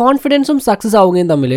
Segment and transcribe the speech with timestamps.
[0.00, 1.52] കോൺഫിഡൻസും success ആവുകയും തമ്മിൽ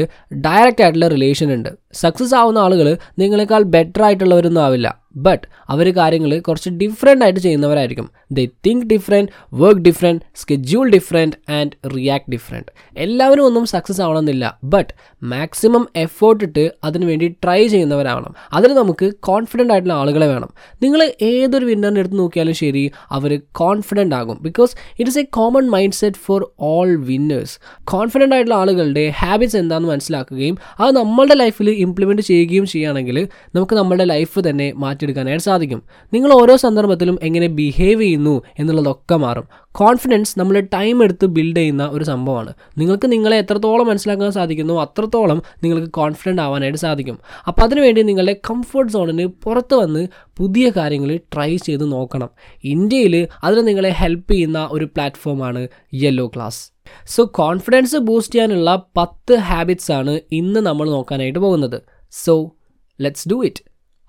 [0.48, 1.72] direct ആയിട്ടുള്ള റിലേഷൻ ഉണ്ട്.
[1.94, 5.02] സക്സസ് ആവുന്ന ആളുകൾ നിങ്ങളെക്കാൾ ബെറ്റർ ആയിട്ടുള്ളവരൊന്നും ആവില്ല.
[5.16, 8.10] ബട്ട് അവർ കാര്യങ്ങൾ കുറച്ച് ഡിഫറെന്റ് ആയിട്ട് ചെയ്യുന്നവരായിരിക്കും.
[8.32, 12.66] They think different work different schedule different and react different
[12.98, 14.60] എല്ലാവരും ഒന്നും സക്സസ് ആവണമെന്നില്ല.
[14.64, 14.94] ബട്ട്
[15.24, 18.36] മാക്സിമം എഫേർട്ട് ഇട്ട് അതിന് വേണ്ടി ട്രൈ ചെയ്യുന്നവരാവണം.
[18.54, 20.50] അതിന് നമുക്ക് കോൺഫിഡന്റ് ആയിട്ടുള്ള ആളുകളെ വേണം.
[20.84, 24.40] നിങ്ങൾ ഏതൊരു വിന്നറിന്റെ അടുത്ത് നോക്കിയാലും ശരി അവർ കോൺഫിഡന്റ് ആകും.
[24.42, 30.58] Because it is a common mindset for all winners confident ആയിട്ടുള്ള ആളുകളുടെ ഹാബിറ്റ്സ് എന്താണെന്ന് മനസ്സിലാക്കുകയും
[30.80, 33.18] അത് നമ്മളുടെ ലൈഫിൽ ഇംപ്ലിമെന്റ് ചെയ്യുകയും ചെയ്യുകയാണെങ്കിൽ
[33.56, 35.82] നമുക്ക് നമ്മുടെ ലൈഫ് തന്നെ മാറ്റിയെടുക്കാനായിട്ട് സാധിക്കും.
[36.14, 39.48] നിങ്ങൾ ഓരോ സന്ദർഭത്തിലും എങ്ങനെ ബിഹേവ് ചെയ്യുന്നു എന്നുള്ളതൊക്കെ മാറും.
[39.72, 42.54] കോൺഫിഡൻസ് നമ്മൾ ടൈം എടുത്ത് ബിൽഡ് ചെയ്യുന്ന ഒരു സംഭവമാണ്.
[42.78, 47.18] നിങ്ങൾക്ക് നിങ്ങളെ എത്രത്തോളം മനസ്സിലാക്കാൻ സാധിക്കുന്നു അത്രത്തോളം നിങ്ങൾക്ക് കോൺഫിഡന്റ് ആവാനായിട്ട് സാധിക്കും.
[47.48, 52.30] അപ്പോൾ അതിനുവേണ്ടി നിങ്ങളുടെ കംഫർട്ട് സോണിന് പുറത്ത് വന്ന് പുതിയ കാര്യങ്ങൾ ട്രൈ ചെയ്ത് നോക്കണം.
[52.64, 59.92] ഇന്ത്യയിൽ അതിന് നിങ്ങളെ ഹെൽപ്പ് ചെയ്യുന്ന ഒരു പ്ലാറ്റ്ഫോമാണ് Yellow Class so confidence boost ചെയ്യാനുള്ള പത്ത് ഹാബിറ്റ്സ്
[59.92, 61.82] ആണ് ഇന്ന് നമ്മൾ നോക്കാനായിട്ട് പോകുന്നത്.
[62.12, 62.56] So
[63.02, 63.64] let's do it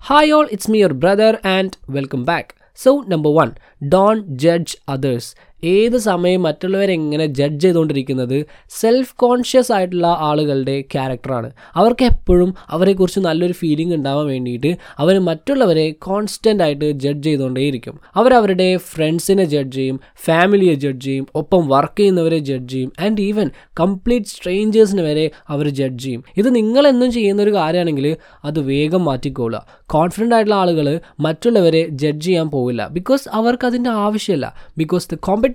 [0.05, 3.51] hi all it's me your brother and welcome back so number one
[3.89, 12.05] don't judge others ഏത് സമയം മറ്റുള്ളവരെ എങ്ങനെ ജഡ്ജ് ചെയ്തുകൊണ്ടിരിക്കുന്നത് സെൽഫ് കോൺഷ്യസ് ആയിട്ടുള്ള ആളുകളുടെ ക്യാരക്ടറാണ് അവർക്ക്
[12.05, 17.99] എപ്പോഴും അവരെക്കുറിച്ച് നല്ലൊരു ഫീലിംഗ് ഉണ്ടാവാൻ വേണ്ടിയിട്ട് അവർ മറ്റുള്ളവരെ കോൺസ്റ്റന്റ് ആയിട്ട് ജഡ്ജ് ചെയ്തുകൊണ്ടേയിരിക്കും.
[18.15, 24.25] അവരവരുടെ ഫ്രണ്ട്സിനെ ജഡ്ജ് ചെയ്യും ഫാമിലിയെ ജഡ്ജ് ചെയ്യും ഒപ്പം വർക്ക് ചെയ്യുന്നവരെ ജഡ്ജ് ചെയ്യും ആൻഡ് ഈവൻ കംപ്ലീറ്റ്
[24.25, 26.23] സ്ട്രേഞ്ചേഴ്സിന് വരെ അവർ ജഡ്ജ് ചെയ്യും.
[26.37, 29.65] ഇത് നിങ്ങളെന്നും ചെയ്യുന്ന ഒരു കാര്യമാണെങ്കിൽ അത് വേഗം മാറ്റിക്കോളുക.
[29.85, 32.87] കോൺഫിഡന്റ് ആയിട്ടുള്ള ആളുകൾ മറ്റുള്ളവരെ ജഡ്ജ് ചെയ്യാൻ പോവില്ല.
[32.87, 34.53] ബിക്കോസ് അവർക്ക് അതിന്റെ ആവശ്യമില്ല.
[34.77, 35.52] Because the competition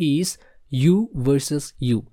[0.00, 0.38] is
[0.72, 2.06] you versus you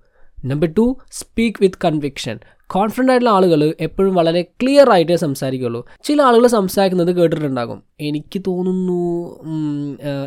[0.44, 5.86] number two speak with conviction confident ആയിട്ടുള്ള ആളുകൾ എപ്പോഴും വളരെ ക്ലിയർ ആയിട്ടേ സംസാരിക്കുള്ളൂ.
[6.04, 7.82] ചില ആളുകൾ സംസാരിക്കുന്നത് കേട്ടിട്ടുണ്ടാകും.
[8.00, 9.00] എനിക്ക് തോന്നുന്നു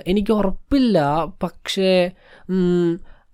[0.08, 2.12] എനിക്ക് ഉറപ്പില്ല പക്ഷേ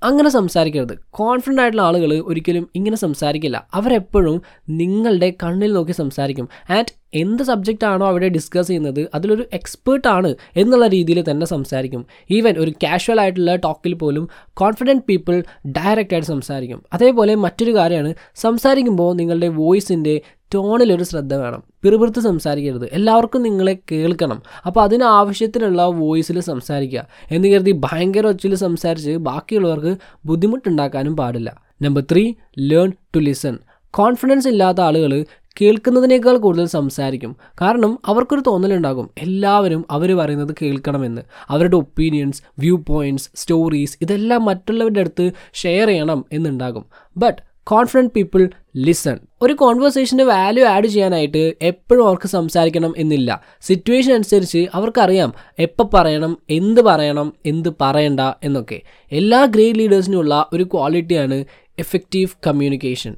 [0.03, 0.99] അങ്ങനെ സംസാരിക്കരുത്.
[1.09, 3.67] കോൺഫിഡന്റ് ആയിട്ടുള്ള ആളുകൾ ഒരിക്കലും ഇങ്ങനെ സംസാരിക്കില്ല.
[3.73, 6.49] അവരെപ്പോഴും നിങ്ങളുടെ കണ്ണിൽ നോക്കി സംസാരിക്കും.
[6.69, 12.05] ആൻഡ് എന്ത് സബ്ജക്റ്റ് ആണോ അവിടെ ഡിസ്കസ് ചെയ്യുന്നത് അതിലൊരു എക്സ്പേർട്ട് ആണ് എന്നുള്ള രീതിയിൽ തന്നെ സംസാരിക്കും.
[12.31, 16.83] ഈവൻ ഒരു കാഷ്വൽ ആയിട്ടുള്ള ടോക്കിൽ പോലും കോൺഫിഡന്റ് പീപ്പിൾ ഡയറക്റ്റായിട്ട് സംസാരിക്കും.
[16.93, 20.21] അതേപോലെ മറ്റൊരു കാര്യമാണ് സംസാരിക്കുമ്പോൾ നിങ്ങളുടെ വോയിസിന്റെ
[20.53, 21.63] ടോണിലൊരു ശ്രദ്ധ വേണം.
[21.83, 22.89] പിറുപിറുത്ത് സംസാരിക്കരുത്.
[22.91, 24.41] എല്ലാവർക്കും നിങ്ങളെ കേൾക്കണം.
[24.65, 27.07] അപ്പോൾ അതിനാവശ്യത്തിനുള്ള വോയിസിൽ സംസാരിക്കുക.
[27.31, 31.61] എന്ന് കരുതി ഭയങ്കര ഒച്ചയിൽ സംസാരിച്ച് ബാക്കിയുള്ളവർക്ക് ബുദ്ധിമുട്ടുണ്ടാക്കാനും പാടില്ല.
[31.81, 33.59] Number three learn to listen
[33.91, 35.25] confidence ഇല്ലാത്ത ആളുകൾ
[35.61, 37.35] കേൾക്കുന്നതിനേക്കാൾ കൂടുതൽ സംസാരിക്കും.
[37.61, 39.09] കാരണം അവർക്കൊരു തോന്നലുണ്ടാകും.
[39.17, 41.21] എല്ലാവരും അവർ പറയുന്നത് കേൾക്കണമെന്ന്.
[41.49, 46.85] അവരുടെ ഒപ്പീനിയൻസ് വ്യൂ പോയിന്റ്സ് സ്റ്റോറീസ് ഇതെല്ലാം മറ്റുള്ളവരുടെ അടുത്ത് ഷെയർ ചെയ്യണം എന്നുണ്ടാകും.
[47.17, 53.41] ബട്ട് കോൺഫിഡന്റ് പീപ്പിൾ ലിസൺ ഒരു കോൺവെർസേഷന്റെ വാല്യൂ ആഡ് ചെയ്യാനായിട്ട് എപ്പോഴും അവർക്ക് സംസാരിക്കണം എന്നില്ല.
[53.61, 58.81] സിറ്റുവേഷൻ അനുസരിച്ച് അവർക്കറിയാം എപ്പോൾ പറയണം എന്ത് പറയണം എന്ത് പറയണ്ട എന്നൊക്കെ.
[59.11, 61.45] എല്ലാ ഗ്രേറ്റ് ലീഡേഴ്സിനുള്ള ഒരു ക്വാളിറ്റിയാണ്
[61.79, 63.15] effective communication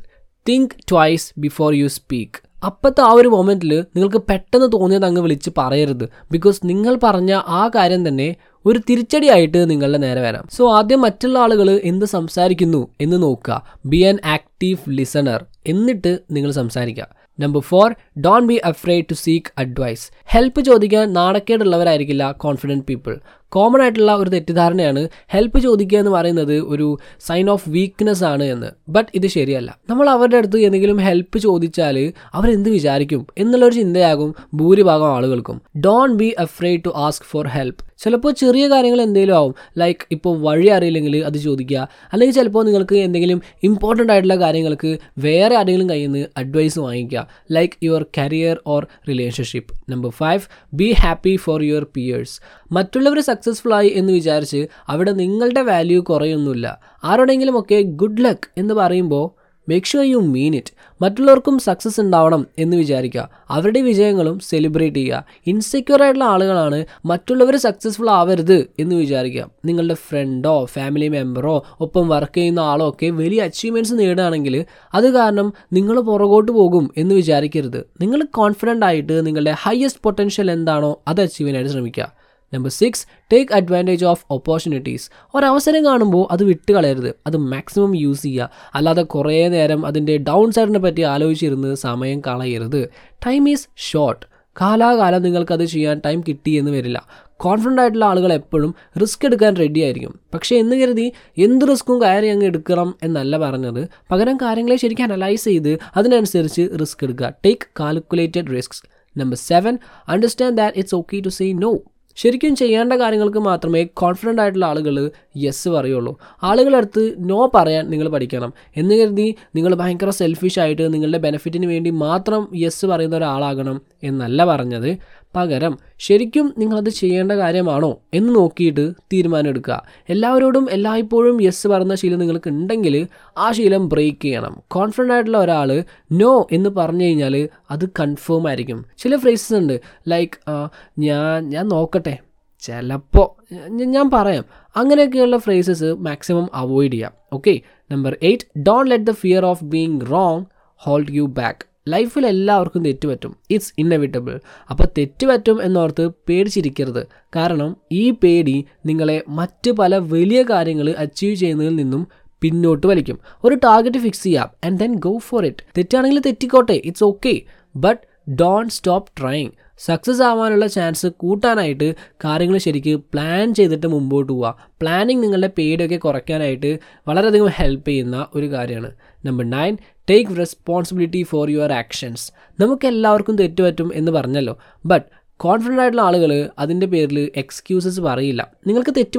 [0.50, 6.09] think twice before you speak അപ്പോഴത്തെ ആ ഒരു മൊമെന്റിൽ നിങ്ങൾക്ക് പെട്ടെന്ന് തോന്നിയത് അങ്ങ് വിളിച്ച് പറയരുത്.
[6.31, 8.35] ബിക്കോസ് നിങ്ങൾ പറഞ്ഞ ആ കാര്യം തന്നെ
[8.66, 10.47] ഒരു തിരിച്ചടിയായിട്ട് നിങ്ങളുടെ നേരെ വരാം.
[10.51, 13.62] സോ ആദ്യം മറ്റുള്ള ആളുകൾ എന്ത് സംസാരിക്കുന്നു എന്ന് നോക്കുക.
[13.85, 17.07] ബി ആൻ ആക്റ്റീവ് ലിസണർ എന്നിട്ട് നിങ്ങൾ സംസാരിക്കുക.
[17.40, 23.19] Number four don't be afraid to seek advice help ചോദിക്കാൻ നാണക്കേടുള്ളവരായിരിക്കില്ല കോൺഫിഡന്റ് പീപ്പിൾ
[23.53, 28.68] കോമൺ ആയിട്ടുള്ള ഒരു തെറ്റിദ്ധാരണയാണ് ഹെൽപ്പ് ചോദിക്കുക എന്ന് പറയുന്നത് ഒരു സൈൻ ഓഫ് വീക്ക്നെസ് ആണ് എന്ന്.
[28.90, 29.78] ബട്ട് ഇത് ശരിയല്ല.
[29.90, 35.62] നമ്മൾ അവരുടെ അടുത്ത് എന്തെങ്കിലും ഹെൽപ്പ് ചോദിച്ചാൽ അവരെന്ത് വിചാരിക്കും എന്നുള്ളൊരു ചിന്തയാകും ഭൂരിഭാഗം ആളുകൾക്കും.
[35.80, 39.56] Don't be afraid to ask for help ചിലപ്പോൾ ചെറിയ കാര്യങ്ങൾ എന്തെങ്കിലും ആവും.
[39.78, 41.88] ലൈക്ക് ഇപ്പോൾ വഴി അറിയില്ലെങ്കിൽ അത് ചോദിക്കുക.
[42.13, 47.28] അല്ലെങ്കിൽ ചിലപ്പോൾ നിങ്ങൾക്ക് എന്തെങ്കിലും ഇമ്പോർട്ടന്റ് ആയിട്ടുള്ള കാര്യങ്ങൾക്ക് വേറെ ആരെങ്കിലും കയ്യിൽ നിന്ന് അഡ്വൈസ് വാങ്ങിക്കുക.
[47.52, 50.42] Like your career or relationship number five
[50.74, 52.42] be happy for your peers
[52.73, 59.88] മറ്റുള്ളവർ സക്സസ്ഫുൾ ആയി എന്ന് വിചാരിച്ച് അവിടെ നിങ്ങളുടെ വാല്യൂ കുറയൊന്നുമില്ല ആരോടെങ്കിലുമൊക്കെ ഗുഡ് ലക്ക് എന്ന് പറയുമ്പോൾ make
[59.88, 63.29] sure you mean it മറ്റുള്ളവർക്കും സക്സസ് ഉണ്ടാവണം എന്ന് വിചാരിക്കുക.
[63.50, 65.25] അവരുടെ വിജയങ്ങളും സെലിബ്രേറ്റ് ചെയ്യുക.
[65.47, 69.50] ഇൻസെക്യൂർ ആയിട്ടുള്ള ആളുകളാണ് മറ്റുള്ളവർ സക്സസ്ഫുൾ ആവരുത് എന്ന് വിചാരിക്കുക.
[69.66, 76.00] നിങ്ങളുടെ ഫ്രണ്ടോ ഫാമിലി മെമ്പറോ ഒപ്പം വർക്ക് ചെയ്യുന്ന ആളോ ഒക്കെ വലിയ അച്ചീവ്മെന്റ്സ് നേടുകയാണെങ്കിൽ അത് കാരണം നിങ്ങൾ
[76.00, 77.83] പുറകോട്ട് പോകും എന്ന് വിചാരിക്കരുത്.
[78.01, 82.23] നിങ്ങൾ കോൺഫിഡന്റ് ആയിട്ട് നിങ്ങളുടെ ഹയസ്റ്റ് പൊട്ടൻഷ്യൽ എന്താണോ അത് അച്ചീവ് ചെയ്യാനായിട്ട് ശ്രമിക്കുക.
[82.53, 88.50] Number six take advantage of opportunities ഒരവസരം കാണുമ്പോൾ അത് വിട്ട് കളയരുത് അത് മാക്സിമം യൂസ് ചെയ്യുക
[88.73, 92.89] അല്ലാതെ കുറേ നേരം അതിന്റെ ഡൗൺ സൈഡിനെ പറ്റി ആലോചിച്ചിരുന്ന് സമയം കളയരുത്.
[93.25, 94.25] ടൈം ഈസ് ഷോർട്ട്
[94.61, 97.07] കാലാകാലം നിങ്ങൾക്കത് ചെയ്യാൻ ടൈം കിട്ടിയെന്ന് വരില്ല.
[97.38, 100.19] കോൺഫിഡന്റ് ആയിട്ടുള്ള ആളുകൾ എപ്പോഴും റിസ്ക് എടുക്കാൻ റെഡി ആയിരിക്കും.
[100.33, 103.88] പക്ഷേ എന്ന് കരുതി എന്ത് റിസ്ക്കും കയറി അങ്ങ് എടുക്കണം എന്നല്ല പറഞ്ഞത്.
[104.11, 107.33] പകരം കാര്യങ്ങളെ ശരിക്കും അനലൈസ് ചെയ്ത് അതിനനുസരിച്ച് റിസ്ക് എടുക്കുക.
[107.45, 109.77] Take calculated risk number seven
[110.07, 111.79] understand that it's okay to say no
[112.15, 116.18] ശരിക്കും ചെയ്യേണ്ട കാര്യങ്ങൾക്ക് മാത്രമേ കോൺഫിഡന്റ് ആയിട്ടുള്ള ആളുകൾ യെസ് പറയുള്ളൂ.
[116.44, 118.54] ആളുകളടുത്ത് നോ പറയാൻ നിങ്ങൾ പഠിക്കണം.
[118.77, 124.98] എന്ന് കരുതി നിങ്ങൾ ഭയങ്കര സെൽഫിഷ് ആയിട്ട് നിങ്ങളുടെ ബെനിഫിറ്റിന് വേണ്ടി മാത്രം യെസ് പറയുന്ന ഒരാളാകണം എന്നല്ല പറഞ്ഞത്.
[125.35, 132.50] പകരം ശരിക്കും നിങ്ങളത് ചെയ്യേണ്ട കാര്യമാണോ എന്ന് നോക്കിയിട്ട് തീരുമാനം എടുക്കുക എല്ലാവരോടും എല്ലായ്പ്പോഴും യെസ് പറയുന്ന ശീലം നിങ്ങൾക്ക്
[132.50, 133.07] ഉണ്ടെങ്കിൽ
[133.38, 134.63] ആ ശീലം ബ്രേക്ക് ചെയ്യണം.
[134.68, 138.85] കോൺഫിഡന്റ് ആയിട്ടുള്ള ഒരാൾ നോ എന്ന് പറഞ്ഞു കഴിഞ്ഞാൽ അത് കൺഫേം ആയിരിക്കും.
[138.97, 140.59] ചില ഫ്രേസസ് ഉണ്ട് ലൈക്ക്
[141.00, 142.18] ഞാൻ ഞാൻ നോക്കട്ടെ.
[142.62, 143.27] ചിലപ്പോൾ
[143.69, 144.45] ഞാൻ പറയാം.
[144.75, 147.12] അങ്ങനെയൊക്കെയുള്ള ഫ്രേസസ് മാക്സിമം അവോയ്ഡ് ചെയ്യാം.
[147.33, 147.59] Okay
[147.91, 150.45] number eight don't let the fear of being wrong
[150.77, 154.39] hold you back ലൈഫിൽ എല്ലാവർക്കും തെറ്റ് പറ്റും ഇറ്റ്സ് ഇന്നവിറ്റബിൾ
[154.69, 157.07] അപ്പോൾ തെറ്റ് പറ്റും എന്നോർത്ത് പേടിച്ചിരിക്കരുത്.
[157.35, 162.07] കാരണം ഈ പേടി നിങ്ങളെ മറ്റ് പല വലിയ കാര്യങ്ങൾ അച്ചീവ് ചെയ്യുന്നതിൽ നിന്നും
[162.41, 163.19] പിന്നോട്ട് വലിക്കും.
[163.44, 166.81] ഒരു ടാർഗറ്റ് ഫിക്സ് ചെയ്യാം and then go for it തെറ്റാണെങ്കിൽ തെറ്റിക്കോട്ടെ.
[166.85, 167.41] It's okay
[167.75, 168.01] but
[168.41, 171.95] don't stop trying success ആവാനുള്ള ചാൻസ് കൂട്ടാനായിട്ട്
[172.25, 174.57] കാര്യങ്ങൾ ശരിക്ക് പ്ലാൻ ചെയ്തിട്ട് മുമ്പോട്ട് പോവുക.
[174.81, 178.91] പ്ലാനിങ് നിങ്ങളുടെ പേടിയൊക്കെ കുറയ്ക്കാനായിട്ട് വളരെയധികം ഹെൽപ്പ് ചെയ്യുന്ന ഒരു കാര്യമാണ്.
[179.25, 179.77] Number nine
[180.09, 184.57] take responsibility for your actions നമുക്ക് എല്ലാവർക്കും തെറ്റുപറ്റും എന്ന് പറഞ്ഞല്ലോ.
[184.85, 188.51] ബട്ട് കോൺഫിഡന്റ് ആയിട്ടുള്ള ആളുകൾ അതിന്റെ പേരിൽ എക്സ്ക്യൂസസ് പറയില്ല.
[188.67, 189.17] നിങ്ങൾക്ക് തെറ്റ്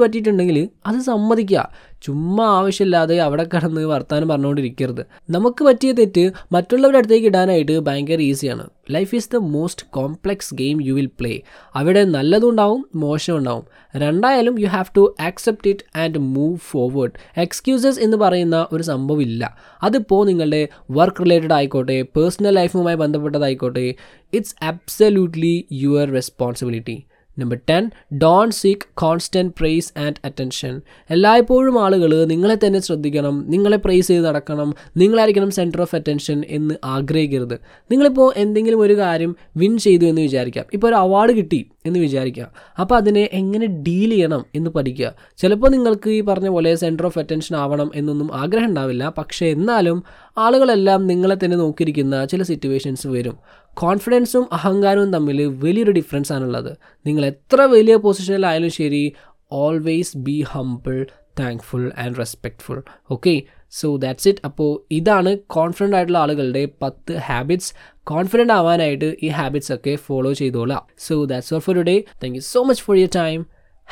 [0.85, 1.69] അത് സമ്മതിക്കുക.
[2.05, 5.05] ചുമ്മാ ആവശ്യമില്ലാതെ അവിടെ കിടന്ന് വർത്താനം പറഞ്ഞുകൊണ്ടിരിക്കരുത്.
[5.29, 8.65] നമുക്ക് പറ്റിയ തെറ്റ് മറ്റുള്ളവരുടെ അടുത്തേക്ക് ഇടാനായിട്ട് ഭയങ്കര ഈസിയാണ്.
[8.91, 11.41] Life is the most complex game you will play
[11.75, 13.65] അവിടെ നല്ലതും ഉണ്ടാവും മോശം ഉണ്ടാവും.
[13.97, 19.57] രണ്ടായാലും you have to accept it and move forward excuses എന്ന് പറയുന്ന ഒരു സംഭവം ഇല്ല.
[19.83, 23.95] അതിപ്പോൾ നിങ്ങളുടെ വർക്ക് റിലേറ്റഡ് ആയിക്കോട്ടെ പേഴ്സണൽ ലൈഫുമായി ബന്ധപ്പെട്ടതായിക്കോട്ടെ
[24.33, 27.03] it's absolutely your responsibility
[27.39, 34.07] number ten don't seek constant praise and attention എല്ലായ്പ്പോഴും ആളുകൾ നിങ്ങളെ തന്നെ ശ്രദ്ധിക്കണം നിങ്ങളെ പ്രൈസ്
[34.07, 37.59] ചെയ്ത് നടക്കണം നിങ്ങളായിരിക്കണം സെന്റർ ഓഫ് അറ്റൻഷൻ എന്ന് ആഗ്രഹിക്കരുത്.
[37.91, 42.51] നിങ്ങളിപ്പോൾ എന്തെങ്കിലും ഒരു കാര്യം വിൻ ചെയ്തു എന്ന് വിചാരിക്കാം ഇപ്പോൾ ഒരു അവാർഡ് കിട്ടി എന്ന് വിചാരിക്കുക.
[42.79, 45.13] അപ്പോൾ അതിനെ എങ്ങനെ ഡീൽ ചെയ്യണം എന്ന് പഠിക്കുക.
[45.37, 49.13] ചിലപ്പോൾ നിങ്ങൾക്ക് ഈ പറഞ്ഞ പോലെ സെന്റർ ഓഫ് അറ്റൻഷൻ ആവണം എന്നൊന്നും ആഗ്രഹം ഉണ്ടാവില്ല.
[49.17, 50.03] പക്ഷേ എന്നാലും
[50.37, 53.37] ആളുകളെല്ലാം നിങ്ങളെ തന്നെ നോക്കിയിരിക്കുന്ന ചില സിറ്റുവേഷൻസ് വരും.
[53.73, 56.77] കോൺഫിഡൻസും അഹങ്കാരവും തമ്മിൽ വലിയൊരു ഡിഫറൻസ് ആണുള്ളത്.
[57.05, 59.13] നിങ്ങൾ എത്ര വലിയ പൊസിഷനിലായാലും ശരി
[59.51, 61.05] always be humble
[61.39, 63.41] thankful and respectful okay
[63.71, 67.73] so that's it അപ്പോൾ ഇതാണ് കോൺഫിഡന്റ് ആയിട്ടുള്ള ആളുകളുടെ പത്ത് ഹാബിറ്റ്സ്
[68.03, 70.85] കോൺഫിഡന്റ് ആവാനായിട്ട് ഈ ഹാബിറ്റ്സ് ഒക്കെ ഫോളോ ചെയ്തോളാം.
[70.97, 73.45] So that's all for today thank you so much for your time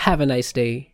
[0.04, 0.86] have a nice day